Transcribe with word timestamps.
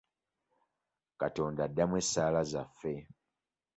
Katonda 1.23 1.61
addamu 1.67 1.95
essaala 2.03 2.41
zaffe. 2.53 2.93